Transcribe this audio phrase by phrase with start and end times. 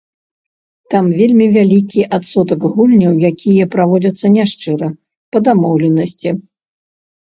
[0.93, 4.93] Там вельмі вялікі адсотак гульняў, якія праводзяцца няшчыра,
[5.35, 6.39] па дамоўленасці.